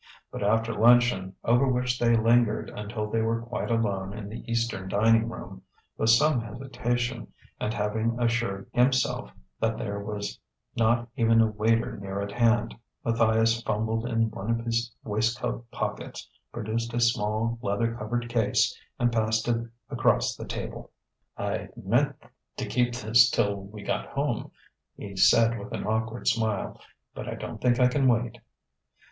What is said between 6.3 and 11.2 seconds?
hesitation, and having assured himself that there was not